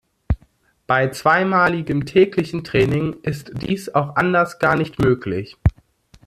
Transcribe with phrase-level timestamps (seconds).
[0.87, 5.57] Bei zweimaligem täglichen Training ist dies auch anders gar nicht möglich.